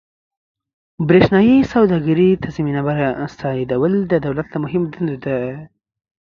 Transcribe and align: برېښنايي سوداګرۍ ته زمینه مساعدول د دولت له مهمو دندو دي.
برېښنايي 1.07 1.57
سوداګرۍ 1.73 2.29
ته 2.41 2.47
زمینه 2.55 2.81
مساعدول 3.23 3.93
د 4.11 4.13
دولت 4.25 4.47
له 4.53 4.57
مهمو 4.63 4.87
دندو 4.93 5.15
دي. 5.25 5.41